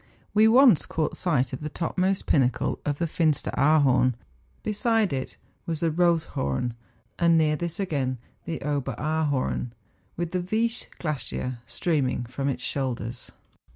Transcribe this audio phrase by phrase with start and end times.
[0.33, 4.15] We once caught a sight of the topmost pinnacle of the Finsteraarhorn;
[4.63, 6.73] beside it was the Rothhorn,
[7.19, 9.73] and near this again the Oberaarhorn,
[10.17, 10.89] with the Viesch THE FINSTERAARHORN.
[10.97, 13.29] 35 glacier streaming from its shoulders.